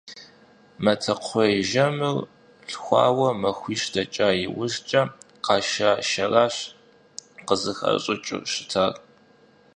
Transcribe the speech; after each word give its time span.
Матэкхъуейр 0.83 1.65
жэмыр 1.69 2.17
лъхуэуэ 2.71 3.29
махуищ 3.41 3.81
дэкӀа 3.93 4.29
иужькӀэ 4.45 5.01
къаша 5.45 5.91
шэращ 6.09 6.55
къызыхащӀыкӀыу 7.47 8.41
щытар. 8.51 8.93